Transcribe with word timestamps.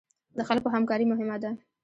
د 0.37 0.39
خلکو 0.49 0.67
همکاري 0.75 1.05
مهمه 1.11 1.37
ده 1.43 1.51